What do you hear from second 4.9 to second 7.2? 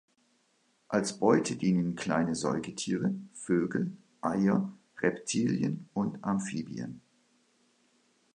Reptilien und Amphibien.